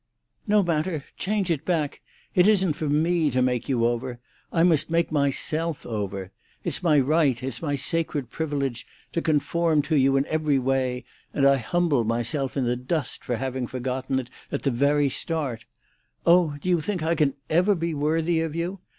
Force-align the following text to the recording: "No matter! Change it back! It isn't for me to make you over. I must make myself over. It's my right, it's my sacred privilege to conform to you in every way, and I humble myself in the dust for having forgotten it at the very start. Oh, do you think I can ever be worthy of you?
"No 0.47 0.63
matter! 0.63 1.05
Change 1.15 1.51
it 1.51 1.63
back! 1.63 2.01
It 2.33 2.47
isn't 2.47 2.73
for 2.73 2.89
me 2.89 3.29
to 3.29 3.39
make 3.39 3.69
you 3.69 3.85
over. 3.85 4.17
I 4.51 4.63
must 4.63 4.89
make 4.89 5.11
myself 5.11 5.85
over. 5.85 6.31
It's 6.63 6.81
my 6.81 6.99
right, 6.99 7.43
it's 7.43 7.61
my 7.61 7.75
sacred 7.75 8.31
privilege 8.31 8.87
to 9.13 9.21
conform 9.21 9.83
to 9.83 9.95
you 9.95 10.17
in 10.17 10.25
every 10.25 10.57
way, 10.57 11.05
and 11.35 11.45
I 11.47 11.57
humble 11.57 12.03
myself 12.03 12.57
in 12.57 12.63
the 12.65 12.75
dust 12.75 13.23
for 13.23 13.35
having 13.35 13.67
forgotten 13.67 14.17
it 14.17 14.31
at 14.51 14.63
the 14.63 14.71
very 14.71 15.07
start. 15.07 15.65
Oh, 16.25 16.57
do 16.59 16.67
you 16.67 16.81
think 16.81 17.03
I 17.03 17.13
can 17.13 17.35
ever 17.47 17.75
be 17.75 17.93
worthy 17.93 18.39
of 18.39 18.55
you? 18.55 18.79